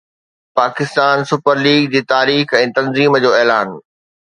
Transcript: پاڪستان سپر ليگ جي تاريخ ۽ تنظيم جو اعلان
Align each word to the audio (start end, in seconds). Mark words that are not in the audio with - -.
پاڪستان 0.59 1.17
سپر 1.29 1.55
ليگ 1.65 1.85
جي 1.95 2.01
تاريخ 2.15 2.59
۽ 2.65 2.77
تنظيم 2.81 3.23
جو 3.27 3.39
اعلان 3.41 3.67